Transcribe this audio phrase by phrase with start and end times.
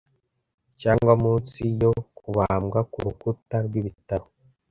[0.81, 4.25] cyangwa munsi yo kubambwa kurukuta rwibitaro